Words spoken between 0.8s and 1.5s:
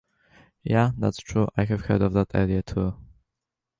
That's true.